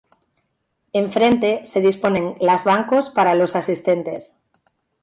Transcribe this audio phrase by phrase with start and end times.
[0.93, 4.31] Enfrente se disponen las bancos para los asistentes.